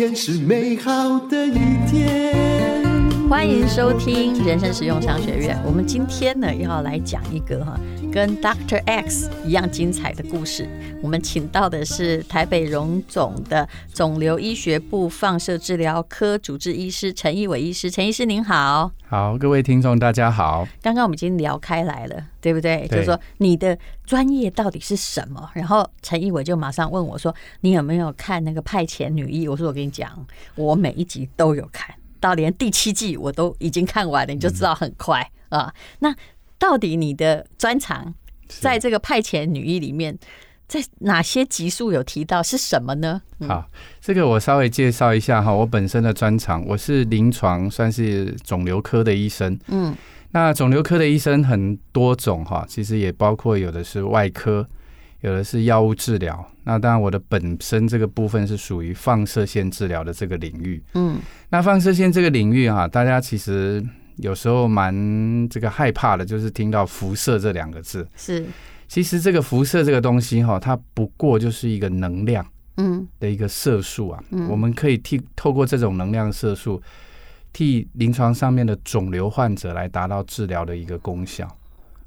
[0.00, 2.39] 天是美好的一天。
[3.30, 5.56] 欢迎收听人生实用商学院。
[5.64, 7.78] 我们今天呢要来讲一个哈
[8.12, 10.68] 跟 Doctor X 一样精彩的故事。
[11.00, 17.88] 我们请到的是台北荣总的肿瘤医学部放射治疗科主治医师陈义伟医师。
[17.88, 18.90] 陈医师您好。
[19.06, 20.66] 好，各位听众大家好。
[20.82, 22.88] 刚刚我们已经聊开来了，对不对？
[22.88, 25.48] 对就是说你的专业到底是什么？
[25.54, 35.72] 然后陈义伟就马上问我说：“你有没有看那个派遣女医？”我说：“我跟你讲，我每一集都有看。”到连第七季我都已经看完了，你就知道很快啊。
[36.00, 36.14] 那
[36.58, 38.14] 到底你的专长
[38.46, 40.16] 在这个派遣女医里面，
[40.68, 43.22] 在哪些集数有提到是什么呢？
[43.48, 43.68] 好，
[44.00, 45.52] 这个我稍微介绍一下哈。
[45.52, 49.58] 我本身的专长，我是临床算是肿瘤科的医生。
[49.68, 49.96] 嗯，
[50.32, 54.68] 那肿瘤科的医生很多种哈，其实也包括有的是外科。
[55.20, 60.82] 有的是药物治疗，那当然我的本身这个部分是属于放射线治疗的这个领域。
[60.94, 61.18] 嗯，
[61.50, 63.84] 那放射线这个领域哈，大家其实
[64.16, 68.06] 有时候蛮这个害怕的，就是听到辐射这两个字。
[68.16, 68.46] 是，
[68.88, 72.46] 其实这个辐射这个东西哈，它不过就是一个能量，
[72.78, 74.24] 嗯，的一个色素啊。
[74.30, 76.80] 嗯，我们可以替透过这种能量色素，
[77.52, 81.46] 替临床上面的肿瘤患者来达到治疗的一个功效。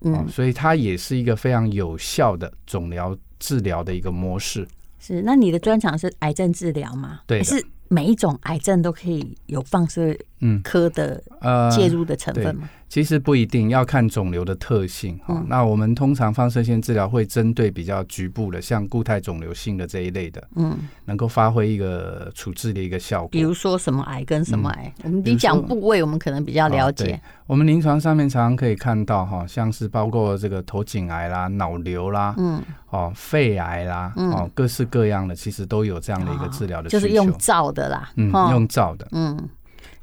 [0.04, 4.68] 嗯，所以它也是一个非常有效的肿瘤治疗的一个模式。
[5.00, 7.22] 是，那你的专长是癌症治疗吗？
[7.28, 10.16] 对，是每一种癌症都可以有放射
[10.64, 12.62] 科的呃介入的成分吗？
[12.64, 15.46] 呃其实不一定要看肿瘤的特性哈、嗯。
[15.50, 23.30] 那我们通常放射线治疗会针对比较局部的，像固态肿瘤性的这一类的，嗯，能够发挥一个处置的一个效果。
[23.32, 24.94] 比如说什么癌跟什么癌？
[25.06, 27.20] 我们你讲部位，我们可能比较了解。
[27.48, 36.90] 我们临床上面常常可以看到哈，像是包括这个头颈癌啦、脑瘤啦，嗯，哦，肺癌啦，哦，各式各样的，其实都有这样的一个治疗的。
[36.90, 39.50] 就是用照的啦，嗯，用照的，嗯。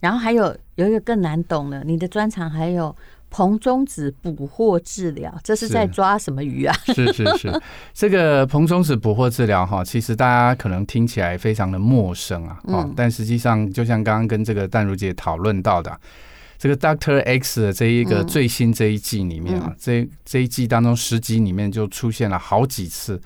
[0.00, 2.94] 然后还有有一个更难懂的，你的专长还有
[3.30, 6.74] 硼中子捕获治疗，这是在抓什么鱼啊？
[6.92, 7.62] 是是是，
[7.94, 15.96] 这个硼中子捕获治疗哈，其实大家可能听起来非常的陌生啊，嗯，但实际上就像刚刚跟这个淡如姐讨论到的，
[16.58, 23.20] 这个 Doctor X 的这一个最新这一季里面啊，这这一季当中十集里面就出现了好几次。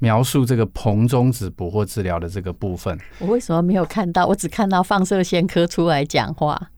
[0.00, 4.26] 描述这个硼中子捕获治疗的这个部分，我为什么没有看到？
[4.26, 6.70] 我只看到放射线科出来讲话。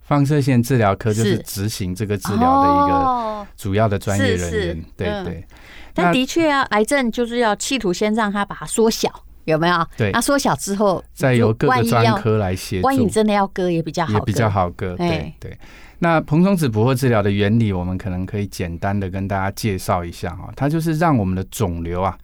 [0.00, 5.46] 放射线治疗科就是执行这个治疗的一个主要的专业人员，对对。
[5.94, 9.08] 但的确啊，癌症就是要企图先让它把它缩小，
[9.44, 9.86] 有没有？
[9.96, 10.10] 对。
[10.10, 12.86] 那缩小之后，再由各个专科来协助。
[12.86, 14.96] 万一真的要割，也比较好，也比较好割。
[14.96, 15.56] 对对。
[16.00, 22.18] 那硼中子捕获治疗的原理，我们可能可以简单的跟大家介绍一下哈，它就是让我们的肿瘤啊。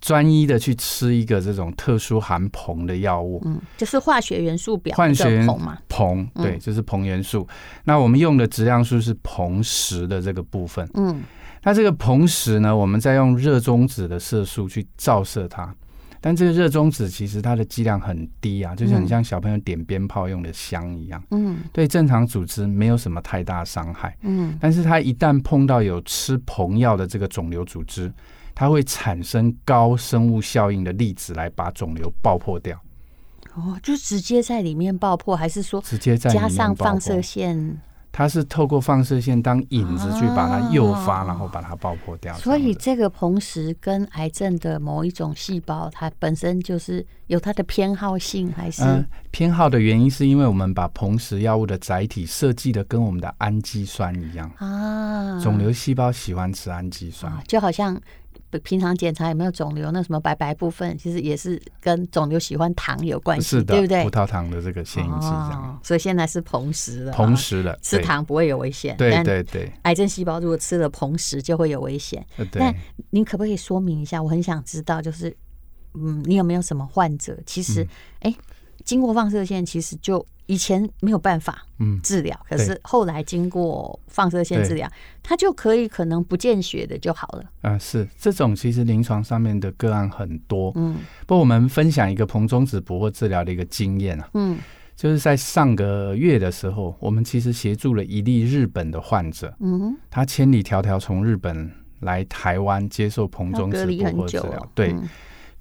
[0.00, 7.48] 专一的去吃一个这种特殊含硼的药物，嗯，就是化学元素表化学硼嘛，硼，对，就是硼元素。
[7.84, 11.22] 那我们用的质量数是硼十的这个部分，嗯，
[11.62, 15.74] 那这个硼十呢，我们再用热中子的色素去照射它，
[16.24, 28.10] 但这个热中子其实它的剂量很低啊，就是很像小朋友点鞭炮用的香一样，嗯，对正常组织没有什么太大伤害，嗯，但是它一旦碰到有吃硼药的这个肿瘤组织。
[28.56, 32.80] 它会产生高生物效应的粒子来把肿瘤爆破掉。
[33.54, 37.76] 哦，就直接在里面爆破，还是说直接在加上放射线？
[38.16, 42.32] 它是透过放射线当引子去把它诱发，然后把它爆破掉。
[42.38, 48.84] 所以这个硼石跟癌症的某一种细胞，它本身就是有它的偏好性，还是？
[48.84, 55.40] 嗯，偏好的原因是因为我们把硼石药物的载体设计的跟我们的氨基酸一样啊。
[55.40, 58.00] 肿瘤细胞喜欢吃氨基酸，就好像。
[58.60, 59.90] 平常检查有没有肿瘤？
[59.90, 64.02] 那什么白白部分，其实也是跟肿瘤喜欢糖有关系，对不对？
[64.04, 67.12] 葡萄糖的这个显影剂这样，哦，所以现在是硼石了。
[67.12, 69.72] 硼石了吃糖不会有危险，对对对。
[69.82, 72.24] 癌症细胞如果吃了硼石就会有危险。
[72.54, 72.74] 那
[73.10, 74.22] 您可不可以说明一下？
[74.22, 75.34] 我很想知道，就是
[75.94, 77.86] 嗯，你有没有什么患者，其实
[78.20, 78.44] 哎，嗯，
[78.84, 80.24] 经过放射线，其实就。
[80.46, 81.64] 以前没有办法
[82.02, 84.86] 治疗，可是后来经过放射线治疗，
[85.22, 87.44] 它就可以可能不见血的就好了。
[87.62, 90.70] 啊，是这种其实临床上面的个案很多。
[90.76, 90.96] 嗯，
[91.26, 94.28] 不过我们分享一个硼中子捕获治疗的一个经验啊。
[94.34, 94.58] 嗯，
[94.94, 99.54] 就是在上个月的时候，我们其实协助了一例日本的患者。
[99.60, 101.70] 嗯，他千里迢迢从日本
[102.00, 104.70] 来台湾接受硼中子捕获治疗。
[104.74, 104.94] 对。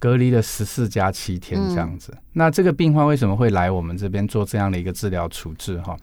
[0.04, 5.80] 隔离了十四加七天这样子，那这个病患为什么会来我们这边做这样的一个治疗处置？
[5.80, 5.96] 哈，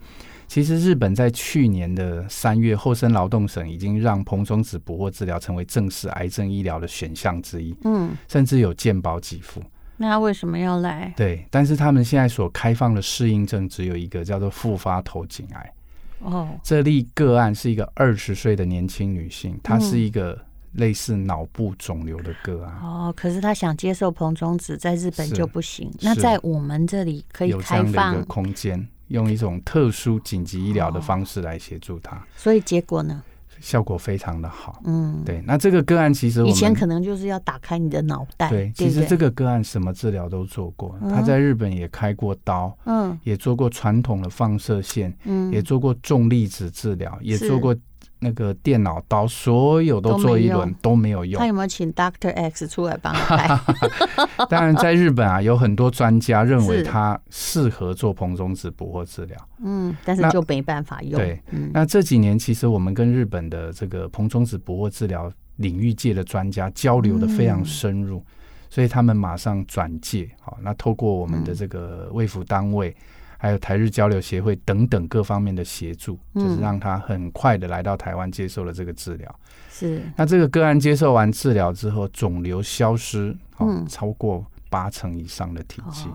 [0.47, 7.77] 其实日本在去年的三月，厚生劳动省已经让硼中子捕获治疗成为正式癌症医疗的选项之一。
[7.83, 9.61] 嗯，甚至有健保给付。
[9.97, 11.13] 那他为什么要来？
[11.15, 15.73] 对，但是他们现在所开放的适应症只有一个，叫做复发头颈癌。
[16.21, 22.75] 哦，这例个案是一个二十岁的年轻女性，她是一个类似脑部肿瘤的个案。
[22.81, 25.91] 哦，可是他想接受彭中子，在日本就不行。
[26.01, 32.25] 那在我们这里可以开放的空间，用一种特殊紧急医疗的方式来协助他。
[32.35, 33.23] 所以结果呢？
[33.59, 35.39] 效果非常的好，嗯，对。
[35.45, 38.71] 那这个个案其实我以前可能就是要打开你的脑袋，对。
[38.73, 47.75] 其实这个个案什么治疗都做过，他在日本也开过刀，嗯，也做过传统的放射线，嗯，也做过重粒子治疗，也做过。
[48.23, 51.39] 那个电脑刀，所有都做一轮都没有用。
[51.39, 53.59] 他有没有请 Doctor X 出来帮他开？
[54.47, 59.37] 当然，在日本啊，有很多专家认为他适合做膨中子捕获治疗。
[59.63, 61.19] 嗯，但是就没办法用。
[61.19, 61.41] 对，
[61.73, 68.23] 那这几年其实我们跟日本的这个膨中子捕获治疗领域界的专家交流的非常深入，
[68.69, 70.29] 所以他们马上转介。
[70.39, 72.95] 好，那透过我们的这个卫福单位。
[73.41, 79.39] 还有台日交流协会等等各方面的协助，就是让他很快的来到台湾接受了这个治疗。
[79.71, 86.05] 是，那这个个案接受完治疗之后，肿瘤消失，哦，超过八成以上的体积。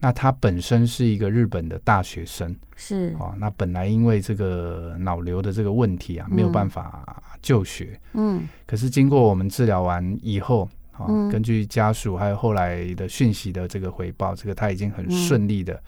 [0.00, 15.78] 那他本身是一个日本的大学生，是，哦，那本来因为这个脑瘤的这个问题啊，没有办法就学，嗯，可是经过我们治疗完以后，啊，根据家属还有后来的讯息的这个回报，这个他已经很顺利的。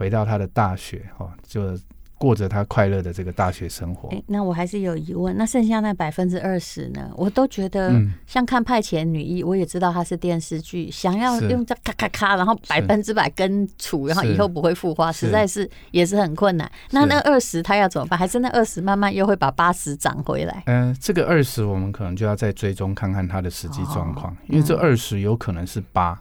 [0.00, 1.78] 回到他的大学，哦，就
[2.16, 4.08] 过着他快乐的这个大学生活。
[4.10, 7.10] 欸，那我还是有疑问，那剩下那百分之二十呢？
[7.16, 7.92] 我都觉得
[8.26, 16.70] 像看《派遣女医》，我也知道它是电视剧，想要用这咔咔咔，然后百分之百根除，然后以后不会复发，实在是也是很困难。
[16.92, 18.18] 那那二十他要怎么办？
[18.18, 20.62] 还是那二十慢慢又会把八十涨回来？
[20.64, 26.18] 嗯、呃，这个二十我们可能就要再追踪看看他的实际状况，因为这二十有可能是八。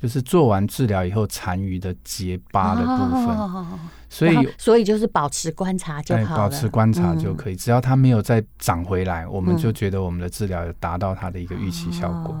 [0.00, 3.78] 就是做完治疗以后残余的结疤的部分，
[4.08, 6.36] 所以所以就是保持观察就好了。
[6.36, 12.34] 保持观察就可以，只要它没有再长回来，我们就觉得我们的治疗有达到它的一个预期效果。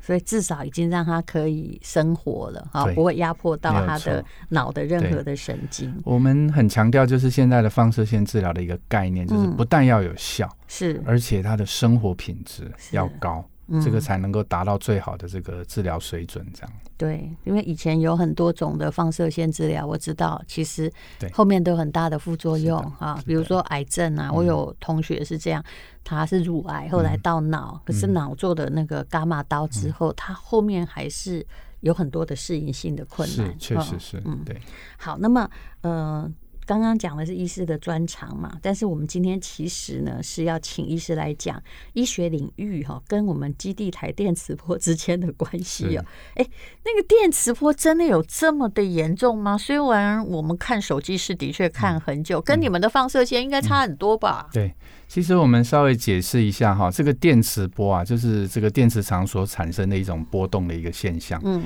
[0.00, 5.94] 所以至少已经让它可以生活了，哈，不会压迫到他的脑的任何的神经。
[6.04, 13.42] 我们很强调，就是现在的放射线治疗的一个概念，就是不但要有效，是，而且它的生活品质要高。
[13.82, 16.72] 这个才能够达到最好的这个治疗水准，这样。
[16.96, 20.92] 对，因为以前有很多种的放射线治疗，我知道其实
[21.32, 25.64] 后面都有很大的副作用啊，比如说癌症啊，我有同学是这样，
[26.04, 31.44] 他是乳癌，后来到脑，可是脑做的那个伽马刀之后，他后面还是
[31.80, 34.60] 有很多的适应性的困难，确实是，嗯，对。
[34.96, 35.48] 好，那么，
[35.80, 36.30] 呃。
[36.66, 41.62] 刚刚讲的是医师的专长嘛，但是我们今天其实呢是要请医师来讲
[41.92, 46.04] 医学领域哈，跟我们基地台电磁波之间的关系哦。
[46.34, 46.46] 哎，
[46.84, 49.58] 那个电磁波真的有这么的严重吗？
[49.58, 54.48] 虽然我们看手机是的确看很久，跟你们的放射线应该差很多吧？
[54.52, 54.74] 对，
[55.06, 61.40] 其实我们稍微解释一下哈，这个电磁波啊，就是这个电磁场所产生的一种波动的一个现象。
[61.44, 61.62] 嗯，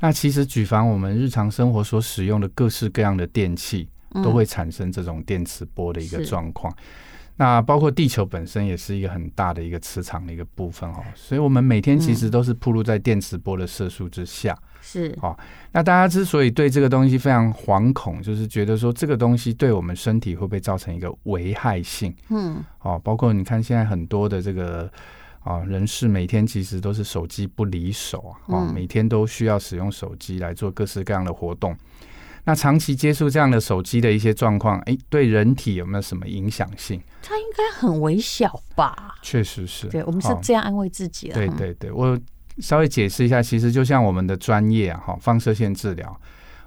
[0.00, 3.88] 那其实举凡我们日常生活所使用的各式各样的电器。
[4.14, 6.74] 都会产生这种电磁波的一个状况，
[7.36, 15.38] 那包括地球本身也是一个很大的一个磁场的一个部分哦，所以我们每天其实都是暴露在电磁波的射速之下，是哦。
[15.70, 22.12] 那大家之所以对这个东西非常惶恐，就是觉得说这个东西对我们身体会不会造成一个危害性？
[22.30, 24.90] 嗯，哦，包括你看现在很多的这个
[25.40, 31.76] 啊人士每天其实都是手机不离手啊，哦，每天都需要使用手机来做各式各样的活动。
[32.48, 36.98] 那长期接触这样的手机的一些状况，哎，对人体有没有什么影响性？
[37.22, 39.16] 它应该很微小吧？
[39.20, 41.34] 确实是，对，我们是这样安慰自己的。
[41.34, 42.18] 对对对，我
[42.56, 46.18] 稍微解释一下，其实就像我们的专业啊，哈，放射线治疗，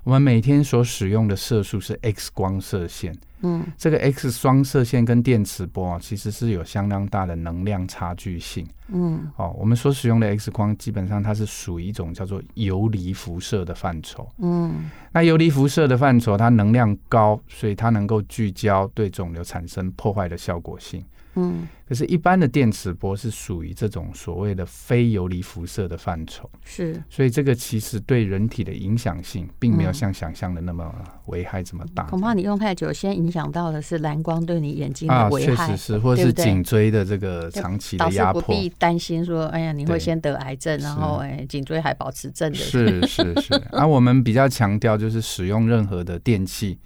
[0.03, 3.11] 我们每天所使用的射速是 X 光射线。
[3.41, 8.67] 嗯，这个 X 双射线跟电磁波啊，其实是有相当大的能量差距性。
[8.88, 14.27] 嗯，哦，我们所使用的 X 光基本上它是属于一种叫做游离辐射的范畴。
[14.38, 21.03] 嗯，那游离辐射的范畴，它能量高，所以它能够聚焦，对肿瘤产生破坏的效果性。
[21.35, 30.93] 嗯，可是，一般的电磁波是属于这种所谓的非游离辐射的范畴，是，所以这个其实对人体的影响性，并没有像想象的那么
[31.27, 32.03] 危害这么大。
[32.03, 38.41] 恐怕你用太久，先影响到的是蓝光对你眼睛的危害，确实是，或是颈椎的这个长期的压迫。
[38.41, 42.57] 不必担心说，哎呀，你会先得癌症，然后哎，颈椎还保持正的。
[42.57, 46.77] 是是是，而 我们比较强调就是使用任何的电器，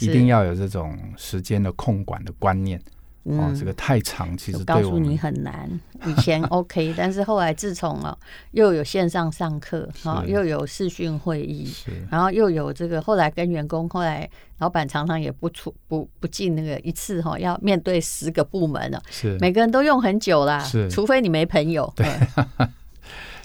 [0.00, 2.80] 一定要有这种时间的控管的观念。
[3.24, 5.68] 嗯、哦，这个太长，其实我告诉你很难。
[6.06, 8.16] 以前 OK，但是后来自从哦
[8.50, 11.72] 又有线上上课哈、哦，又有视讯会议，
[12.10, 14.28] 然后又有这个后来跟员工，后来
[14.58, 21.90] 老板常常也不出不不进那个一次哈、哦，要面对十个部门了，是每个人都用很久啦，是除非你没朋友。
[21.96, 22.06] 对。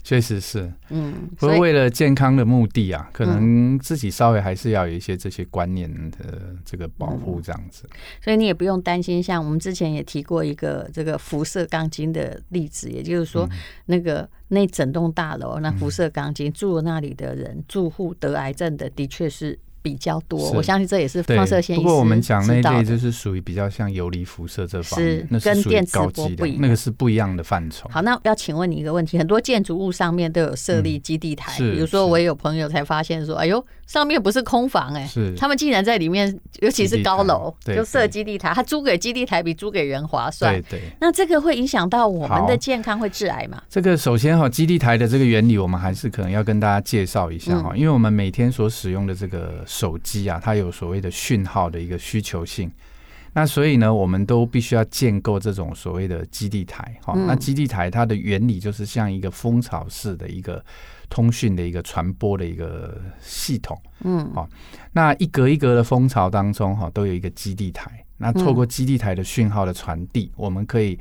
[0.10, 7.98] 确实是，嗯，不过为了健康的目的啊，可能自己稍微还是要有一些这些观念的这个保护，这样子、嗯。
[8.20, 13.48] 所以你也不用担心，像我们之前也提过一个这个辐射钢筋的例子，也就是说，
[13.86, 19.60] 那个那整栋大楼那辐射钢筋住那里的人住户得癌症的，的确是。
[19.81, 21.75] 比较多，我相信这也是放射线。
[21.75, 27.89] 不过我们讲那一类就是属于比较像游离辐射这方面，是跟电磁波不一样，那个是不一样的范畴。
[27.91, 40.53] 好，那要请问你一个问题：很多建筑物上面都有设立基地台，比如说我也有朋友才发现说，哎呦，上面不是空房哎，是他们竟然在里面，尤其是高楼就设基地台，他租给基地台比租给人划算。
[40.53, 40.81] 对对。
[41.00, 43.62] 那这个会影响到我们的健康，会致癌吗？
[43.69, 52.72] 这个首先哈，基地台的这个原理，我们还是可能要跟大家介绍一下哈，因为我们每天所使用的这个手机啊，它它有所谓的讯号的一个需求性，
[53.34, 57.00] 那所以呢，我们都必须要建构这种所谓的基地台。
[57.04, 60.66] 哈，那基地台它的原理就是像一个蜂巢式的一个
[61.08, 63.80] 通讯的一个传播的一个系统。
[64.00, 64.50] 嗯，好，
[64.92, 68.04] 那一格一格的蜂巢当中，哈，都有一个基地台。
[68.18, 71.00] 那透过基地台的讯号的传递，我们可以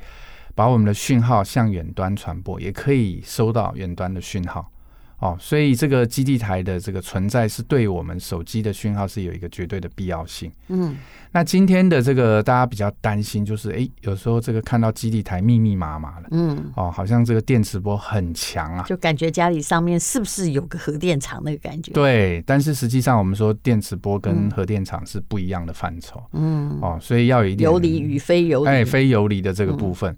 [0.53, 4.71] 把我们的讯号向远端传播，也可以收到远端的讯号。
[5.19, 10.49] 哦，所以这个基地台的这个存在是对我们手机的讯号是有一个绝对的必要性。
[10.69, 10.95] 嗯，
[11.33, 21.91] 那今天的这个大家比较担心就是，哎，有时候这个看到基地台密密麻麻的，嗯，哦，好像这个电磁波很强啊，就感觉家里上面是不是有个核电厂那个感觉？
[21.91, 26.23] 对，但是实际上我们说电磁波跟核电厂是不一样的范畴。
[26.31, 30.09] 嗯，哦，所以要有一点游离与非游离，哎，非游离的这个部分。
[30.13, 30.17] 嗯，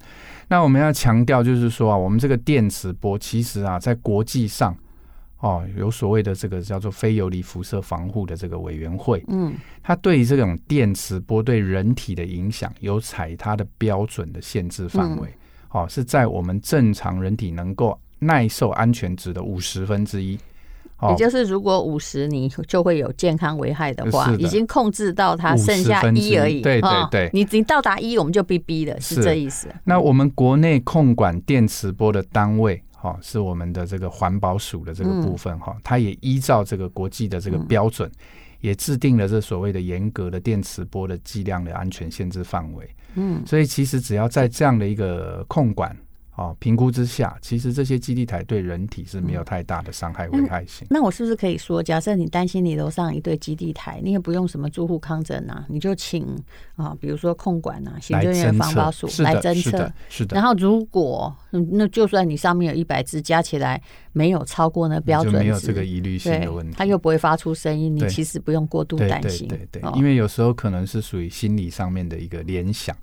[0.50, 4.78] 那我们要强调就是说啊，我们这个电磁波其实啊，在国际上。
[5.42, 15.28] 哦，有所谓的这个叫做非游离辐射防护的这个委员会，嗯，它对于这种电磁波对人体的影响有采它的标准的限制范围，
[15.72, 20.38] 哦，是在我们正常人体能够耐受安全值的五十分之一，
[21.10, 29.68] 也就是如果五十你就会有健康危害的话，已经控制到它剩下一而已，对对对，你你到达一我们就逼逼了，是这意思。
[29.86, 32.84] 那我们国内控管电磁波的单位。
[33.02, 38.08] 好，是我们的这个环保署的这个部分哈，它也依照这个国际的这个标准，
[38.60, 42.88] 也制定了这所谓的严格的电磁波的剂量的安全限制范围。
[43.16, 45.98] 嗯，所以其实只要在这样的一个控管。
[46.38, 50.88] 哦，评估之下，其实这些基地台对人体是没有太大的伤害危害性。
[50.90, 56.26] 那我是不是可以说，假设你担心你楼上一对基地台，你也不用什么住户抗争啊，你就请
[56.78, 60.36] 啊，比如说控管啊，行政院防保署来侦测，是的，是的。
[60.36, 63.82] 然后如果那就算你上面有一百只，加起来
[64.14, 69.50] 没有超过那标准，没有这个疑虑性的问题，它又不会发出声音，你其实不用过度担心。
[69.50, 72.96] 对对对，因为有时候可能是属于心理上面的一个联想。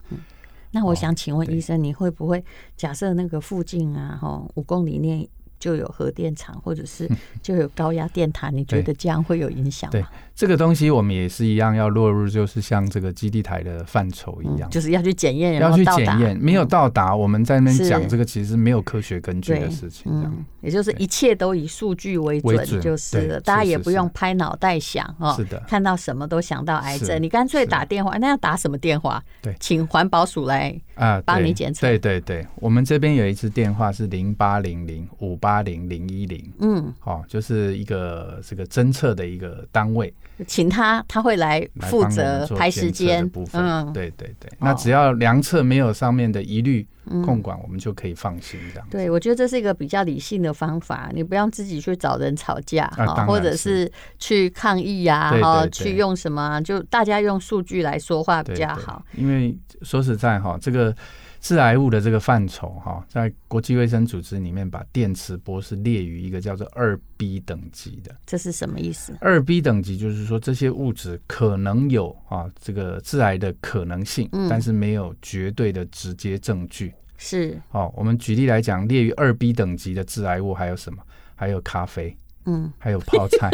[0.70, 2.44] 那我想请问医生，你会不会
[2.76, 7.08] 假设那个附近啊，哈，五公里内就有核电厂，或者是
[7.42, 8.50] 就有高压电塔？
[8.50, 9.92] 你觉得这样会有影响吗？
[9.92, 29.20] 对，这个东西我们也是一样，要落入就是像这个基地台的范畴一样，就是要去检验，要去检验，没有到达，我们在那边讲这个其实没有科学根据的事情，这样，也就是一切都以数据为准，就是了，大家也不用拍脑袋想哦，是的，看到什么都想到癌症，你干脆打电话，那要打什么电话？
[29.42, 31.86] 对，请环保署来啊帮你检测。
[31.86, 35.47] 对对对，我们这边有一支电话是零八零零五八。
[35.48, 40.12] 八零零一零，嗯，好，就是一个这个侦测的一个单位，
[40.46, 43.26] 请他他会来负责排时间。
[43.30, 46.86] 部分，嗯，对对对，那只要量测没有上面的疑虑。
[47.24, 48.86] 控管我们就可以放心这样。
[48.90, 53.90] 对，我觉得这是一个比较理性的方法，你不要自己去找人吵架哈，或者是。
[54.18, 59.02] 去抗议呀，哈，去用什么，就大家用数据来说话比较好。
[59.16, 60.94] 因为说实在哈，这个
[61.40, 68.14] 致癌物的这个范畴哈，在国际卫生组织里面把电磁波是列于一个叫做二 B 等级的。
[68.26, 69.16] 这是什么意思？
[69.20, 76.92] 二 B 等级就是说这些物质可能有啊这个致癌的可能性，但是没有绝对的直接证据。
[77.16, 81.02] 是，哦，我们举例来讲，列于二 B 等级的致癌物还有什么？
[81.34, 82.16] 还有咖啡，
[82.46, 83.48] 嗯，还有泡菜，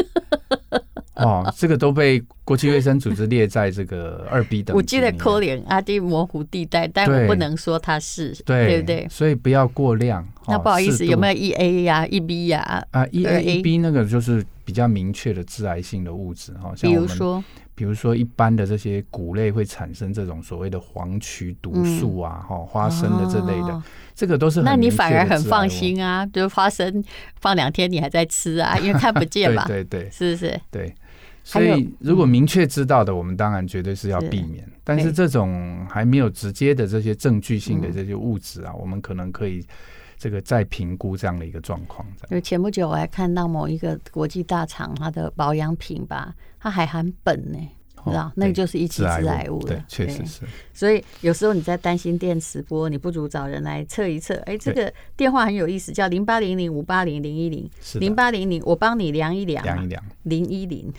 [1.17, 4.77] 哦，这个都被国际卫生组织列在这个 二 B 等。
[4.77, 9.07] 我记得可怜阿弟模糊地带，但我不能说它是，对，对不对？
[9.11, 12.87] 所以不要过量，那不好意思，有没有 E A 呀、E B 呀？
[12.91, 17.43] 啊，，E A、E B 那个就是比较明确的致癌性的物质哈，像比如说，
[17.75, 23.83] 比如说一般的这些谷类会产生这种所谓的黄曲毒素啊，哈、花生的这类的，哦。
[24.15, 27.03] 这个都是很那你反而很放心啊，就是花生
[27.41, 30.11] 放两天你还在吃啊，因为看不见嘛， 对对对。
[30.11, 30.61] 是不是？
[30.71, 30.95] 对，
[31.47, 34.67] 所以如果明确知道的，我们当然绝对是要避免。
[34.83, 39.65] 但是这种还没有直接的这些证据性的这些物质啊，我们可能可以
[40.17, 42.07] 这个再评估这样的一个状况。
[42.31, 47.59] 就前不久我还看到某一个国际大厂它的保养品吧，它还含苯呢。
[48.11, 49.69] 知道，那个就是一起致癌物了。
[49.69, 50.41] 对，确实是。
[50.73, 54.35] 所以有时候你在担心电磁波，你不如找人来测一测。
[54.47, 60.93] 哎，这个电话很有意思，叫零八零零五八零零一零，零八零零，我帮你量一量，量一量，零一零。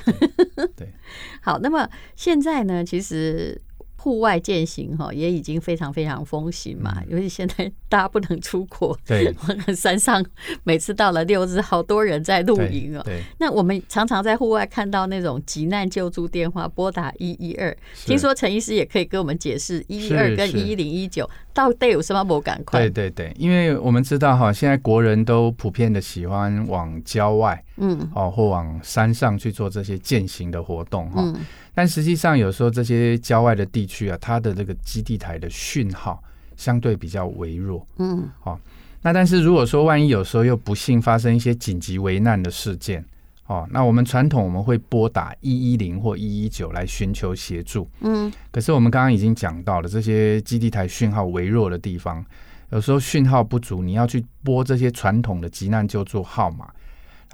[0.75, 0.89] 对。
[1.41, 3.62] 好，那么现在呢，其实。
[3.98, 9.34] 户外健行哈也已经非常非常风行嘛，尤其现在大家不能出国，对，
[9.75, 10.24] 山上
[10.64, 13.02] 每次到了六日，好多人在露营哦。
[13.04, 17.75] 对，那我们常常在户外看到那种急难救助电话，拨打一一二。
[17.96, 22.82] 听说陈医师也可以跟我们解释一一二跟一一零一九到底有什么不赶快？
[22.82, 31.34] 对对对，因为我们知道哈，现在国人都普遍的喜欢往郊外，嗯，哦，或往山上去做这些健行的活动哈。
[31.75, 36.24] 但实际上，有时候这些郊外的地区啊，它的这个基地台的讯号
[36.55, 37.86] 相对比较微弱。
[37.98, 38.58] 嗯，哦，
[39.01, 43.03] 那但是如果说万一有时候又不幸发生一些紧急危难的事件，
[43.48, 47.86] 哦，那我们传统我们会拨打一一零或一一九来寻求协助。
[48.00, 52.24] 嗯，可是我们刚刚已经讲到了，这些基地台讯号微弱的地方，
[52.70, 56.72] 有时候讯号不足，你要去拨这些传统的急难救助号码。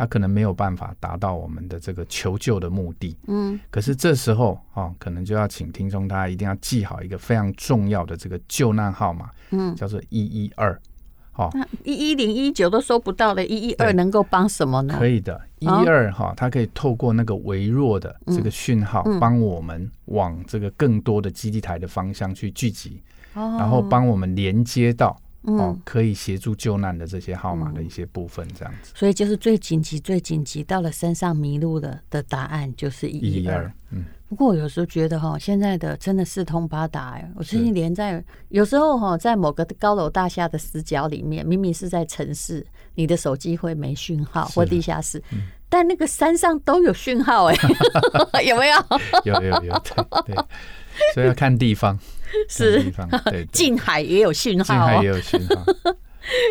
[0.02, 10.76] 他可能没有办法达到我们的这个求救的目的，嗯，可是这时候哦，可能就要请听众大家一定要记好一个非常重要的这个救难号码，嗯，叫做一一二，
[11.32, 11.52] 好，
[11.84, 14.96] 一一零一九都收不到的，一一二能够帮什么呢？
[14.98, 23.00] 可以的，一一二哈，它可以透过那个微弱的这个讯号，帮我们往这个更多的基地台的方向去聚集，
[23.36, 25.16] 哦，然后帮我们连接到。
[25.44, 28.92] 哦，可以协助救难的这些号码的一些部分，这样子。
[28.96, 33.72] 所以就是最紧急、最紧急，到了山上迷路了的答案就是一一二。
[33.90, 34.06] 嗯。
[34.30, 37.32] 不过我有时候觉得哈，现在的真的四通八达哎。
[37.36, 45.22] 我最近连在有时候哈，在某个高楼大厦的死角里面，明明是在城市，你的手机会没讯号或地下室，
[45.68, 47.56] 但那个山上都有讯号哎，
[48.48, 48.78] 有没有？
[49.26, 49.84] 有有有，
[50.26, 50.36] 对。
[51.14, 52.00] 所以要看地方，
[52.50, 55.66] 是地方， 对，近海也有讯号，近海也有讯号。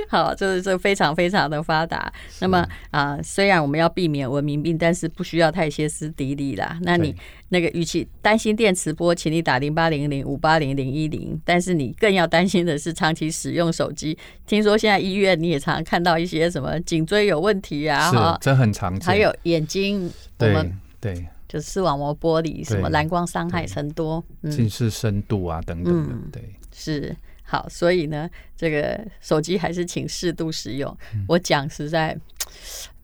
[0.08, 2.12] 好，就是这非常非常的发达。
[2.40, 6.76] 那么啊，虽然我们要避免文明病，但是不需要太歇斯底里啦。
[6.82, 7.14] 那你
[7.50, 11.40] 那个与其担心电磁波，请你打零八零零五八零零一零。
[11.44, 14.18] 但是你更要担心的是长期使用手机。
[14.44, 19.06] 听说现在医院你也常常看到一些什么颈椎有问题啊，哈，这很常见。
[19.06, 21.24] 还有眼睛，我们对。
[21.50, 30.96] 就是视网膜玻璃，什么蓝光伤害成多，近视深度啊等等的，对，嗯、是好，所以呢，这个手机还是请适度使用。
[31.12, 32.16] 嗯、我讲实在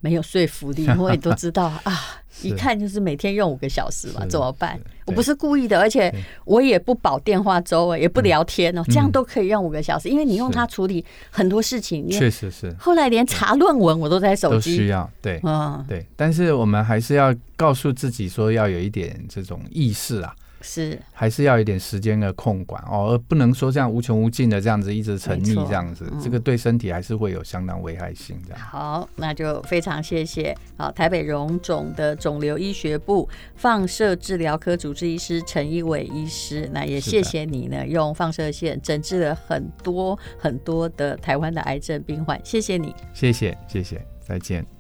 [0.06, 2.22] 没有说服力， 因为你都知道 啊。
[2.42, 4.78] 一看就是每天用五个小时嘛，怎么办？
[5.06, 6.14] 我不是故意的，而且
[6.44, 12.06] 我也不保电话粥，也不聊天哦，这样都可以用五个小时，因为你用它处理很多事情。
[12.10, 12.70] 确实是。
[12.78, 14.76] 后来连查论文我都在手机。
[14.76, 16.06] 都需要，对，嗯，对。
[16.14, 20.36] 但是我们还是要告诉自己说，要有一点这种意识啊。
[20.66, 28.56] 是，还是要一点时间的控管哦，而不能说这样无穷无尽的这样子一直沉溺这样子，嗯、这个对身体还是会有相当危害性的。
[28.56, 44.75] 好，那就非常谢谢好台北荣总的肿瘤医学部放射治疗科主治医师陈一伟医师，那也谢谢你呢，用放射线诊治了很多很多的台湾的癌症病患，谢谢你，谢谢谢谢，再见。